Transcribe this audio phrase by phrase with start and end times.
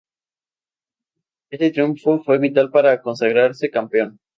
[1.51, 4.17] Ese triunfo fue vital para consagrarse campeón.